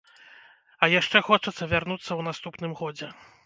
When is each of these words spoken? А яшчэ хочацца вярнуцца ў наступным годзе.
А 0.83 0.89
яшчэ 0.93 1.21
хочацца 1.29 1.63
вярнуцца 1.77 2.09
ў 2.19 2.31
наступным 2.33 2.71
годзе. 2.85 3.07